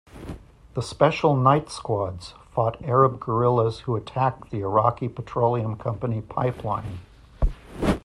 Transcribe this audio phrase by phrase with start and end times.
[0.73, 6.97] The Special Night Squads fought Arab guerrillas who attacked the Iraqi Petroleum Company pipeline.